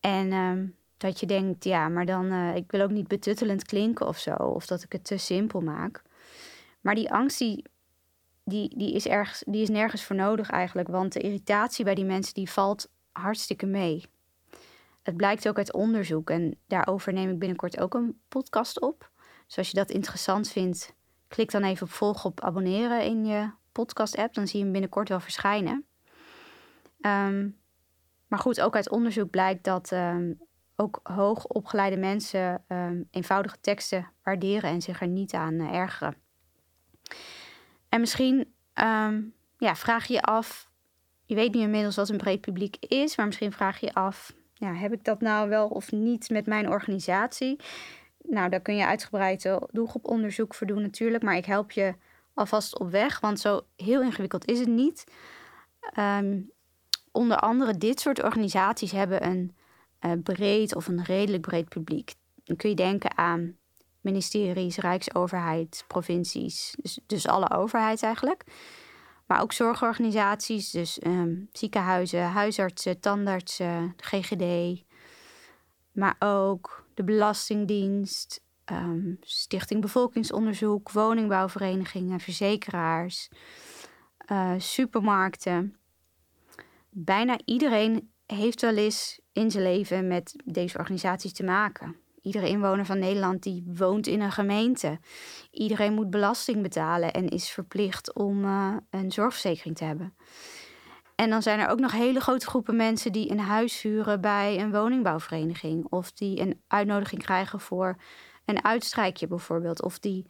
En 0.00 0.32
ehm, 0.32 0.66
dat 0.96 1.20
je 1.20 1.26
denkt, 1.26 1.64
ja, 1.64 1.88
maar 1.88 2.06
dan, 2.06 2.32
uh, 2.32 2.56
ik 2.56 2.70
wil 2.70 2.80
ook 2.80 2.90
niet 2.90 3.08
betuttelend 3.08 3.64
klinken 3.64 4.06
of 4.06 4.18
zo, 4.18 4.34
of 4.34 4.66
dat 4.66 4.82
ik 4.82 4.92
het 4.92 5.04
te 5.04 5.16
simpel 5.16 5.60
maak. 5.60 6.02
Maar 6.80 6.94
die 6.94 7.12
angst, 7.12 7.38
die, 7.38 7.64
die, 8.44 8.78
die, 8.78 8.94
is, 8.94 9.06
ergens, 9.06 9.42
die 9.46 9.62
is 9.62 9.68
nergens 9.68 10.04
voor 10.04 10.16
nodig 10.16 10.50
eigenlijk, 10.50 10.88
want 10.88 11.12
de 11.12 11.20
irritatie 11.20 11.84
bij 11.84 11.94
die 11.94 12.04
mensen, 12.04 12.34
die 12.34 12.50
valt 12.50 12.88
hartstikke 13.12 13.66
mee. 13.66 14.04
Het 15.02 15.16
blijkt 15.16 15.48
ook 15.48 15.56
uit 15.56 15.72
onderzoek 15.72 16.30
en 16.30 16.58
daarover 16.66 17.12
neem 17.12 17.30
ik 17.30 17.38
binnenkort 17.38 17.80
ook 17.80 17.94
een 17.94 18.20
podcast 18.28 18.80
op. 18.80 19.10
Dus 19.46 19.58
als 19.58 19.68
je 19.68 19.76
dat 19.76 19.90
interessant 19.90 20.48
vindt, 20.48 20.94
klik 21.28 21.50
dan 21.50 21.62
even 21.62 21.86
op 21.86 21.92
volgen 21.92 22.30
op 22.30 22.40
abonneren 22.40 23.02
in 23.04 23.26
je 23.26 23.50
podcast-app. 23.72 24.34
Dan 24.34 24.46
zie 24.46 24.58
je 24.58 24.62
hem 24.64 24.72
binnenkort 24.72 25.08
wel 25.08 25.20
verschijnen. 25.20 25.84
Ehm, 27.00 27.48
maar 28.26 28.38
goed, 28.38 28.60
ook 28.60 28.74
uit 28.74 28.90
onderzoek 28.90 29.30
blijkt 29.30 29.64
dat 29.64 29.90
um, 29.90 30.38
ook 30.76 31.00
hoogopgeleide 31.02 31.96
mensen 31.96 32.64
ehm, 32.66 33.02
eenvoudige 33.10 33.60
teksten 33.60 34.10
waarderen 34.22 34.70
en 34.70 34.82
zich 34.82 35.00
er 35.00 35.08
niet 35.08 35.34
aan 35.34 35.54
uh, 35.54 35.72
ergeren. 35.72 36.16
En 37.94 38.00
misschien 38.00 38.54
ja, 39.58 39.76
vraag 39.76 40.06
je 40.06 40.12
je 40.12 40.22
af, 40.22 40.70
je 41.24 41.34
weet 41.34 41.54
nu 41.54 41.60
inmiddels 41.60 41.96
wat 41.96 42.08
een 42.08 42.16
breed 42.16 42.40
publiek 42.40 42.76
is, 42.76 43.16
maar 43.16 43.26
misschien 43.26 43.52
vraag 43.52 43.80
je 43.80 43.86
je 43.86 43.94
af, 43.94 44.34
ja, 44.54 44.72
heb 44.72 44.92
ik 44.92 45.04
dat 45.04 45.20
nou 45.20 45.48
wel 45.48 45.68
of 45.68 45.92
niet 45.92 46.30
met 46.30 46.46
mijn 46.46 46.68
organisatie? 46.68 47.60
Nou, 48.22 48.50
daar 48.50 48.60
kun 48.60 48.76
je 48.76 48.86
uitgebreid 48.86 49.50
doelgroeponderzoek 49.70 50.54
voor 50.54 50.66
doen 50.66 50.82
natuurlijk, 50.82 51.22
maar 51.22 51.36
ik 51.36 51.44
help 51.44 51.70
je 51.70 51.94
alvast 52.34 52.78
op 52.78 52.90
weg, 52.90 53.20
want 53.20 53.40
zo 53.40 53.60
heel 53.76 54.02
ingewikkeld 54.02 54.46
is 54.46 54.58
het 54.58 54.68
niet. 54.68 55.04
Um, 55.98 56.50
onder 57.12 57.36
andere 57.36 57.78
dit 57.78 58.00
soort 58.00 58.22
organisaties 58.22 58.92
hebben 58.92 59.26
een 59.26 59.54
uh, 60.00 60.12
breed 60.22 60.74
of 60.74 60.86
een 60.86 61.04
redelijk 61.04 61.42
breed 61.42 61.68
publiek. 61.68 62.14
Dan 62.44 62.56
kun 62.56 62.68
je 62.68 62.76
denken 62.76 63.16
aan 63.16 63.56
ministeries, 64.04 64.76
rijksoverheid, 64.76 65.84
provincies, 65.86 66.74
dus, 66.82 66.98
dus 67.06 67.26
alle 67.26 67.50
overheid 67.50 68.02
eigenlijk. 68.02 68.44
Maar 69.26 69.42
ook 69.42 69.52
zorgorganisaties, 69.52 70.70
dus 70.70 71.04
um, 71.06 71.48
ziekenhuizen, 71.52 72.22
huisartsen, 72.22 73.00
tandartsen, 73.00 73.94
GGD. 73.96 74.82
Maar 75.92 76.16
ook 76.18 76.86
de 76.94 77.04
Belastingdienst, 77.04 78.42
um, 78.72 79.16
Stichting 79.20 79.80
Bevolkingsonderzoek, 79.80 80.90
woningbouwverenigingen, 80.90 82.20
verzekeraars, 82.20 83.28
uh, 84.30 84.52
supermarkten 84.58 85.76
bijna 86.94 87.38
iedereen 87.44 88.12
heeft 88.26 88.60
wel 88.60 88.76
eens 88.76 89.20
in 89.32 89.50
zijn 89.50 89.64
leven 89.64 90.06
met 90.06 90.36
deze 90.44 90.78
organisaties 90.78 91.32
te 91.32 91.44
maken. 91.44 91.96
Iedere 92.24 92.48
inwoner 92.48 92.86
van 92.86 92.98
Nederland 92.98 93.42
die 93.42 93.64
woont 93.66 94.06
in 94.06 94.20
een 94.20 94.32
gemeente. 94.32 94.98
Iedereen 95.50 95.92
moet 95.92 96.10
belasting 96.10 96.62
betalen 96.62 97.12
en 97.12 97.28
is 97.28 97.50
verplicht 97.50 98.14
om 98.14 98.44
uh, 98.44 98.76
een 98.90 99.12
zorgverzekering 99.12 99.76
te 99.76 99.84
hebben. 99.84 100.14
En 101.14 101.30
dan 101.30 101.42
zijn 101.42 101.58
er 101.58 101.68
ook 101.68 101.78
nog 101.78 101.92
hele 101.92 102.20
grote 102.20 102.46
groepen 102.46 102.76
mensen 102.76 103.12
die 103.12 103.30
een 103.30 103.38
huis 103.38 103.82
huren 103.82 104.20
bij 104.20 104.60
een 104.60 104.72
woningbouwvereniging. 104.72 105.86
Of 105.88 106.12
die 106.12 106.40
een 106.40 106.62
uitnodiging 106.68 107.22
krijgen 107.22 107.60
voor 107.60 107.96
een 108.44 108.64
uitstrijkje 108.64 109.26
bijvoorbeeld. 109.26 109.82
Of 109.82 109.98
die 109.98 110.26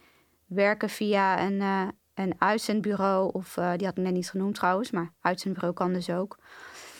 werken 0.46 0.88
via 0.88 1.46
een, 1.46 1.60
uh, 1.60 1.88
een 2.14 2.34
uitzendbureau. 2.38 3.32
Of 3.32 3.56
uh, 3.56 3.72
die 3.76 3.86
had 3.86 3.98
ik 3.98 4.04
net 4.04 4.12
niet 4.12 4.30
genoemd 4.30 4.54
trouwens, 4.54 4.90
maar 4.90 5.12
uitzendbureau 5.20 5.74
kan 5.74 5.92
dus 5.92 6.10
ook. 6.10 6.38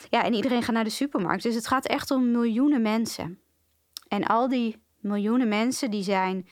Ja, 0.09 0.23
en 0.23 0.33
iedereen 0.33 0.63
gaat 0.63 0.75
naar 0.75 0.83
de 0.83 0.89
supermarkt. 0.89 1.43
Dus 1.43 1.55
het 1.55 1.67
gaat 1.67 1.85
echt 1.85 2.11
om 2.11 2.31
miljoenen 2.31 2.81
mensen. 2.81 3.39
En 4.07 4.23
al 4.23 4.47
die 4.47 4.83
miljoenen 5.05 5.47
mensen 5.47 5.91
die 5.91 6.03
zijn 6.03 6.47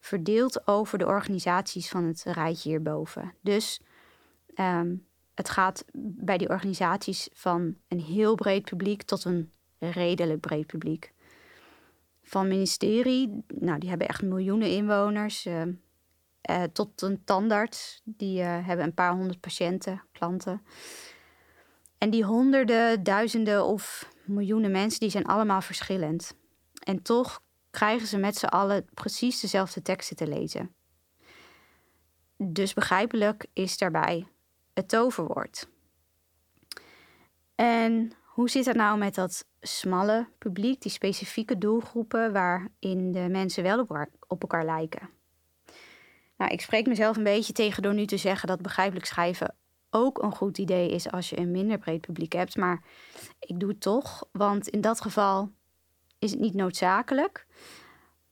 verdeeld 0.00 0.66
over 0.66 0.98
de 0.98 1.06
organisaties 1.06 1.88
van 1.88 2.04
het 2.04 2.22
rijtje 2.22 2.68
hierboven. 2.68 3.34
Dus 3.42 3.80
um, 4.54 5.06
het 5.34 5.48
gaat 5.48 5.84
bij 5.92 6.38
die 6.38 6.48
organisaties 6.48 7.28
van 7.32 7.76
een 7.88 8.00
heel 8.00 8.34
breed 8.34 8.64
publiek 8.64 9.02
tot 9.02 9.24
een 9.24 9.52
redelijk 9.78 10.40
breed 10.40 10.66
publiek. 10.66 11.12
Van 12.22 12.48
ministerie, 12.48 13.44
nou 13.46 13.78
die 13.78 13.88
hebben 13.88 14.08
echt 14.08 14.22
miljoenen 14.22 14.70
inwoners. 14.70 15.46
Uh, 15.46 15.62
uh, 16.50 16.62
tot 16.72 17.02
een 17.02 17.24
tandarts, 17.24 18.00
die 18.04 18.40
uh, 18.40 18.66
hebben 18.66 18.86
een 18.86 18.94
paar 18.94 19.12
honderd 19.12 19.40
patiënten, 19.40 20.02
klanten. 20.12 20.62
En 21.98 22.10
die 22.10 22.24
honderden, 22.24 23.02
duizenden 23.02 23.64
of 23.64 24.08
miljoenen 24.24 24.70
mensen, 24.70 25.00
die 25.00 25.10
zijn 25.10 25.24
allemaal 25.24 25.60
verschillend. 25.60 26.36
En 26.84 27.02
toch 27.02 27.42
krijgen 27.70 28.06
ze 28.06 28.18
met 28.18 28.36
z'n 28.36 28.46
allen 28.46 28.86
precies 28.94 29.40
dezelfde 29.40 29.82
teksten 29.82 30.16
te 30.16 30.26
lezen. 30.26 30.74
Dus 32.36 32.74
begrijpelijk 32.74 33.46
is 33.52 33.78
daarbij 33.78 34.26
het 34.74 34.88
toverwoord. 34.88 35.68
En 37.54 38.12
hoe 38.24 38.50
zit 38.50 38.66
het 38.66 38.76
nou 38.76 38.98
met 38.98 39.14
dat 39.14 39.44
smalle 39.60 40.28
publiek, 40.38 40.82
die 40.82 40.90
specifieke 40.90 41.58
doelgroepen 41.58 42.32
waarin 42.32 43.12
de 43.12 43.28
mensen 43.30 43.62
wel 43.62 43.86
op 44.26 44.42
elkaar 44.42 44.64
lijken? 44.64 45.10
Nou, 46.36 46.52
ik 46.52 46.60
spreek 46.60 46.86
mezelf 46.86 47.16
een 47.16 47.22
beetje 47.22 47.52
tegen 47.52 47.82
door 47.82 47.94
nu 47.94 48.06
te 48.06 48.16
zeggen 48.16 48.48
dat 48.48 48.62
begrijpelijk 48.62 49.06
schrijven 49.06 49.54
ook 49.90 50.22
een 50.22 50.34
goed 50.34 50.58
idee 50.58 50.90
is 50.90 51.10
als 51.10 51.30
je 51.30 51.38
een 51.38 51.50
minder 51.50 51.78
breed 51.78 52.00
publiek 52.00 52.32
hebt. 52.32 52.56
Maar 52.56 52.82
ik 53.38 53.60
doe 53.60 53.68
het 53.68 53.80
toch, 53.80 54.28
want 54.32 54.68
in 54.68 54.80
dat 54.80 55.00
geval 55.00 55.52
is 56.18 56.30
het 56.30 56.40
niet 56.40 56.54
noodzakelijk. 56.54 57.46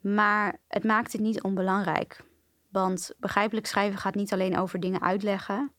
Maar 0.00 0.58
het 0.68 0.84
maakt 0.84 1.12
het 1.12 1.20
niet 1.20 1.42
onbelangrijk. 1.42 2.24
Want 2.68 3.14
begrijpelijk 3.18 3.66
schrijven 3.66 3.98
gaat 3.98 4.14
niet 4.14 4.32
alleen 4.32 4.58
over 4.58 4.80
dingen 4.80 5.02
uitleggen. 5.02 5.72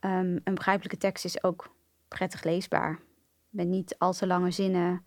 Um, 0.00 0.40
een 0.44 0.54
begrijpelijke 0.54 0.96
tekst 0.96 1.24
is 1.24 1.44
ook 1.44 1.74
prettig 2.08 2.44
leesbaar. 2.44 3.00
Met 3.48 3.66
niet 3.66 3.94
al 3.98 4.12
te 4.12 4.26
lange 4.26 4.50
zinnen 4.50 5.04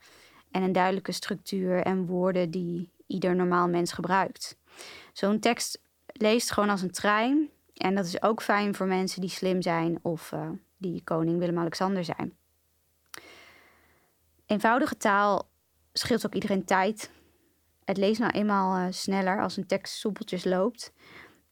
en 0.52 0.64
een 0.64 0.72
duidelijke 0.72 1.12
structuur 1.12 1.84
en 1.84 2.06
woorden 2.06 2.52
die 2.52 2.92
ieder 3.08 3.36
normaal 3.36 3.68
mens 3.68 3.92
gebruikt. 3.92 4.58
Zo'n 5.14 5.40
tekst 5.40 5.82
leest 6.06 6.52
gewoon 6.52 6.70
als 6.70 6.82
een 6.82 6.92
trein. 6.92 7.50
En 7.74 7.96
dat 7.96 8.06
is 8.06 8.22
ook 8.22 8.42
fijn 8.42 8.76
voor 8.76 8.88
mensen 8.88 9.22
die 9.22 9.30
slim 9.30 9.62
zijn 9.62 10.00
of 10.02 10.32
uh, 10.32 10.50
die 10.78 11.04
koning 11.04 11.40
Willem-Alexander 11.40 12.04
zijn. 12.04 12.38
Eenvoudige 14.48 14.98
taal 14.98 15.50
scheelt 15.94 16.26
ook 16.26 16.34
iedereen 16.34 16.66
tijd. 16.66 17.12
Het 17.84 17.98
leest 17.98 18.20
nou 18.20 18.32
eenmaal 18.32 18.78
uh, 18.78 18.86
sneller 18.90 19.42
als 19.42 19.58
een 19.58 19.68
tekst 19.68 19.96
soepeltjes 19.96 20.44
loopt. 20.44 20.94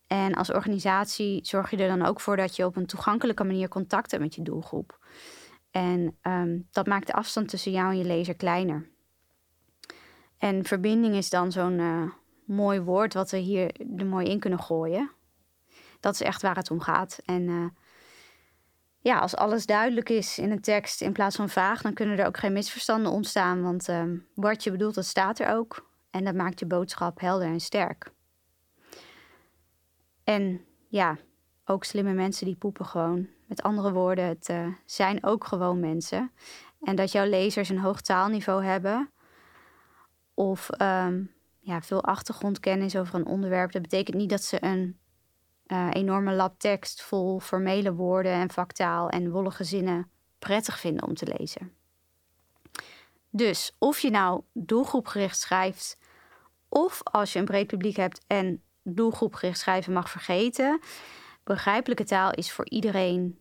En 0.07 0.33
als 0.33 0.51
organisatie 0.51 1.45
zorg 1.45 1.69
je 1.71 1.77
er 1.77 1.97
dan 1.97 2.05
ook 2.05 2.21
voor 2.21 2.37
dat 2.37 2.55
je 2.55 2.65
op 2.65 2.75
een 2.75 2.85
toegankelijke 2.85 3.43
manier 3.43 3.67
contact 3.67 4.11
hebt 4.11 4.23
met 4.23 4.35
je 4.35 4.41
doelgroep. 4.41 4.99
En 5.71 6.17
um, 6.21 6.67
dat 6.71 6.87
maakt 6.87 7.07
de 7.07 7.13
afstand 7.13 7.49
tussen 7.49 7.71
jou 7.71 7.91
en 7.91 7.97
je 7.97 8.03
lezer 8.03 8.35
kleiner. 8.35 8.89
En 10.37 10.65
verbinding 10.65 11.15
is 11.15 11.29
dan 11.29 11.51
zo'n 11.51 11.79
uh, 11.79 12.11
mooi 12.45 12.79
woord 12.79 13.13
wat 13.13 13.31
we 13.31 13.37
hier 13.37 13.71
er 13.97 14.05
mooi 14.05 14.27
in 14.27 14.39
kunnen 14.39 14.59
gooien. 14.59 15.11
Dat 15.99 16.13
is 16.13 16.21
echt 16.21 16.41
waar 16.41 16.55
het 16.55 16.71
om 16.71 16.79
gaat. 16.79 17.19
En 17.25 17.41
uh, 17.41 17.65
ja, 19.05 19.19
als 19.19 19.35
alles 19.35 19.65
duidelijk 19.65 20.09
is 20.09 20.39
in 20.39 20.51
een 20.51 20.61
tekst 20.61 21.01
in 21.01 21.11
plaats 21.11 21.35
van 21.35 21.49
vaag, 21.49 21.81
dan 21.81 21.93
kunnen 21.93 22.19
er 22.19 22.25
ook 22.25 22.37
geen 22.37 22.53
misverstanden 22.53 23.11
ontstaan. 23.11 23.61
Want 23.61 23.89
uh, 23.89 24.03
wat 24.33 24.63
je 24.63 24.71
bedoelt, 24.71 24.95
dat 24.95 25.05
staat 25.05 25.39
er 25.39 25.55
ook. 25.55 25.89
En 26.09 26.23
dat 26.23 26.35
maakt 26.35 26.59
je 26.59 26.65
boodschap 26.65 27.19
helder 27.19 27.47
en 27.47 27.59
sterk. 27.59 28.11
En 30.23 30.65
ja, 30.87 31.17
ook 31.65 31.83
slimme 31.83 32.13
mensen 32.13 32.45
die 32.45 32.55
poepen 32.55 32.85
gewoon. 32.85 33.27
Met 33.47 33.61
andere 33.61 33.91
woorden, 33.91 34.25
het 34.25 34.49
uh, 34.49 34.67
zijn 34.85 35.23
ook 35.23 35.43
gewoon 35.43 35.79
mensen. 35.79 36.31
En 36.81 36.95
dat 36.95 37.11
jouw 37.11 37.29
lezers 37.29 37.69
een 37.69 37.79
hoog 37.79 38.01
taalniveau 38.01 38.63
hebben. 38.63 39.11
Of 40.33 40.69
um, 40.81 41.31
ja, 41.59 41.81
veel 41.81 42.03
achtergrondkennis 42.03 42.95
over 42.95 43.15
een 43.15 43.25
onderwerp. 43.25 43.71
Dat 43.71 43.81
betekent 43.81 44.17
niet 44.17 44.29
dat 44.29 44.43
ze 44.43 44.63
een 44.63 44.99
uh, 45.67 45.87
enorme 45.91 46.33
lab 46.33 46.59
tekst 46.59 47.01
vol 47.01 47.39
formele 47.39 47.93
woorden 47.93 48.31
en 48.31 48.49
vaktaal 48.51 49.09
en 49.09 49.31
wollige 49.31 49.63
zinnen 49.63 50.09
prettig 50.39 50.79
vinden 50.79 51.07
om 51.07 51.13
te 51.13 51.35
lezen. 51.37 51.73
Dus 53.29 53.75
of 53.79 53.99
je 53.99 54.09
nou 54.09 54.41
doelgroepgericht 54.53 55.39
schrijft 55.39 55.97
Of 56.69 57.03
als 57.03 57.33
je 57.33 57.39
een 57.39 57.45
breed 57.45 57.67
publiek 57.67 57.95
hebt 57.95 58.23
en 58.27 58.63
doelgroepgericht 58.83 59.59
schrijven 59.59 59.93
mag 59.93 60.09
vergeten. 60.09 60.79
Begrijpelijke 61.43 62.03
taal 62.03 62.31
is 62.31 62.51
voor 62.51 62.69
iedereen 62.69 63.39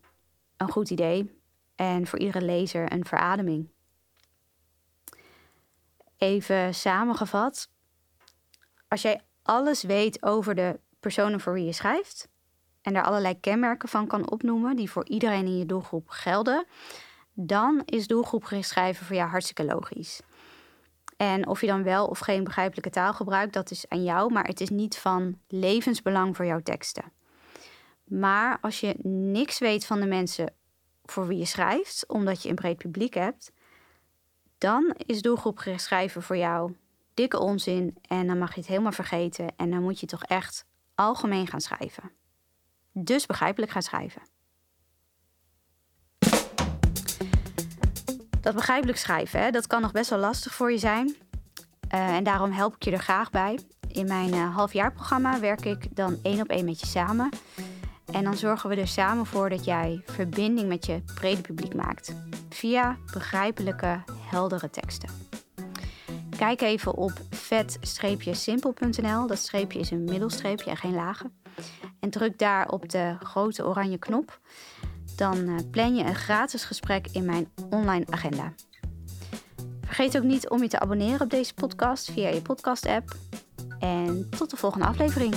een 0.57 0.71
goed 0.71 0.89
idee 0.89 1.39
en 1.75 2.07
voor 2.07 2.19
iedere 2.19 2.45
lezer 2.45 2.91
een 2.91 3.05
verademing. 3.05 3.69
Even 6.17 6.73
samengevat. 6.73 7.69
Als 8.87 9.01
jij 9.01 9.21
alles 9.41 9.83
weet 9.83 10.23
over 10.23 10.55
de 10.55 10.79
personen 11.05 11.39
voor 11.39 11.53
wie 11.53 11.65
je 11.65 11.73
schrijft 11.73 12.27
en 12.81 12.93
daar 12.93 13.03
allerlei 13.03 13.39
kenmerken 13.39 13.89
van 13.89 14.07
kan 14.07 14.31
opnoemen 14.31 14.75
die 14.75 14.91
voor 14.91 15.07
iedereen 15.07 15.45
in 15.45 15.57
je 15.57 15.65
doelgroep 15.65 16.09
gelden, 16.09 16.65
dan 17.33 17.81
is 17.85 18.07
doelgroepgericht 18.07 18.67
schrijven 18.67 19.05
voor 19.05 19.15
jou 19.15 19.29
hartstikke 19.29 19.65
logisch. 19.65 20.21
En 21.17 21.47
of 21.47 21.61
je 21.61 21.67
dan 21.67 21.83
wel 21.83 22.07
of 22.07 22.19
geen 22.19 22.43
begrijpelijke 22.43 22.89
taal 22.89 23.13
gebruikt, 23.13 23.53
dat 23.53 23.71
is 23.71 23.89
aan 23.89 24.03
jou, 24.03 24.33
maar 24.33 24.43
het 24.43 24.61
is 24.61 24.69
niet 24.69 24.97
van 24.97 25.39
levensbelang 25.47 26.35
voor 26.35 26.45
jouw 26.45 26.61
teksten. 26.61 27.11
Maar 28.03 28.57
als 28.61 28.79
je 28.79 28.95
niks 29.03 29.59
weet 29.59 29.85
van 29.85 29.99
de 29.99 30.07
mensen 30.07 30.53
voor 31.03 31.27
wie 31.27 31.37
je 31.37 31.45
schrijft, 31.45 32.07
omdat 32.07 32.43
je 32.43 32.49
een 32.49 32.55
breed 32.55 32.77
publiek 32.77 33.13
hebt, 33.13 33.51
dan 34.57 34.95
is 35.05 35.21
doelgroepgericht 35.21 35.83
schrijven 35.83 36.21
voor 36.21 36.37
jou 36.37 36.75
dikke 37.13 37.39
onzin 37.39 37.97
en 38.01 38.27
dan 38.27 38.37
mag 38.37 38.53
je 38.53 38.59
het 38.59 38.69
helemaal 38.69 38.91
vergeten 38.91 39.53
en 39.55 39.69
dan 39.69 39.83
moet 39.83 39.99
je 39.99 40.05
toch 40.05 40.23
echt 40.23 40.65
algemeen 40.95 41.47
gaan 41.47 41.61
schrijven. 41.61 42.11
Dus 42.91 43.25
begrijpelijk 43.25 43.71
gaan 43.71 43.81
schrijven. 43.81 44.21
Dat 48.41 48.55
begrijpelijk 48.55 48.97
schrijven, 48.97 49.39
hè, 49.39 49.51
dat 49.51 49.67
kan 49.67 49.81
nog 49.81 49.91
best 49.91 50.09
wel 50.09 50.19
lastig 50.19 50.53
voor 50.53 50.71
je 50.71 50.77
zijn. 50.77 51.15
Uh, 51.93 52.15
en 52.15 52.23
daarom 52.23 52.51
help 52.51 52.75
ik 52.75 52.83
je 52.83 52.91
er 52.91 52.99
graag 52.99 53.29
bij. 53.29 53.59
In 53.87 54.07
mijn 54.07 54.33
uh, 54.33 54.55
halfjaarprogramma 54.55 55.39
werk 55.39 55.65
ik 55.65 55.95
dan 55.95 56.19
één 56.21 56.41
op 56.41 56.47
één 56.47 56.65
met 56.65 56.79
je 56.79 56.85
samen. 56.85 57.29
En 58.11 58.23
dan 58.23 58.37
zorgen 58.37 58.69
we 58.69 58.75
er 58.75 58.87
samen 58.87 59.25
voor 59.25 59.49
dat 59.49 59.65
jij 59.65 60.01
verbinding 60.05 60.67
met 60.67 60.85
je 60.85 61.01
brede 61.13 61.41
publiek 61.41 61.75
maakt. 61.75 62.15
Via 62.49 62.97
begrijpelijke, 63.13 64.03
heldere 64.29 64.69
teksten. 64.69 65.24
Kijk 66.37 66.61
even 66.61 66.93
op 66.93 67.11
vet-simpel.nl. 67.29 69.27
Dat 69.27 69.37
streepje 69.37 69.79
is 69.79 69.91
een 69.91 70.03
middelstreepje 70.03 70.69
en 70.69 70.77
geen 70.77 70.93
lage. 70.93 71.31
En 71.99 72.09
druk 72.09 72.39
daar 72.39 72.69
op 72.69 72.89
de 72.89 73.15
grote 73.19 73.65
oranje 73.65 73.97
knop. 73.97 74.39
Dan 75.15 75.37
uh, 75.37 75.55
plan 75.71 75.95
je 75.95 76.03
een 76.03 76.15
gratis 76.15 76.63
gesprek 76.63 77.07
in 77.11 77.25
mijn 77.25 77.47
online 77.69 78.05
agenda. 78.09 78.53
Vergeet 79.81 80.17
ook 80.17 80.23
niet 80.23 80.49
om 80.49 80.61
je 80.61 80.67
te 80.67 80.79
abonneren 80.79 81.21
op 81.21 81.29
deze 81.29 81.53
podcast 81.53 82.11
via 82.11 82.29
je 82.29 82.41
podcast-app. 82.41 83.15
En 83.79 84.29
tot 84.29 84.49
de 84.49 84.57
volgende 84.57 84.85
aflevering. 84.85 85.35